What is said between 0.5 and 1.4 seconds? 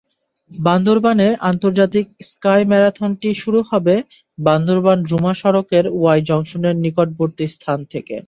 বান্দরবানে